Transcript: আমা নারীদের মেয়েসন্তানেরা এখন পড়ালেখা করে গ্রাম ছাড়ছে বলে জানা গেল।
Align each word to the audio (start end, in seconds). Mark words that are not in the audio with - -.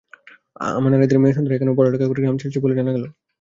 আমা 0.69 0.87
নারীদের 0.89 1.21
মেয়েসন্তানেরা 1.21 1.57
এখন 1.57 1.69
পড়ালেখা 1.77 2.07
করে 2.09 2.21
গ্রাম 2.21 2.37
ছাড়ছে 2.39 2.59
বলে 2.63 2.77
জানা 2.77 2.91
গেল। 2.95 3.05